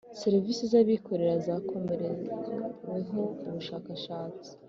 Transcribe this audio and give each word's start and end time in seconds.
Serivisi 0.21 0.61
z 0.71 0.73
abikorera 0.81 1.35
zakoreweho 1.47 3.21
ubushakashatsi 3.47 4.49